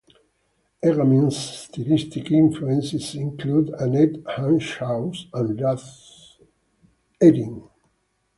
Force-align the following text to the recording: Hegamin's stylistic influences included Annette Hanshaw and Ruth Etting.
Hegamin's 0.83 1.37
stylistic 1.37 2.31
influences 2.31 3.13
included 3.13 3.71
Annette 3.79 4.23
Hanshaw 4.35 5.13
and 5.31 5.61
Ruth 5.61 6.39
Etting. 7.21 7.61